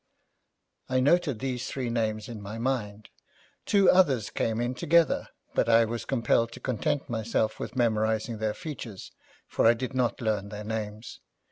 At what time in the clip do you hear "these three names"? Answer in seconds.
1.37-2.27